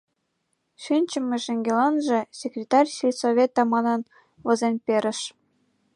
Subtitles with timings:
[0.83, 4.01] Шинчыме шеҥгеланже «секретарь сельсовета» манын
[4.45, 5.19] возен перыш.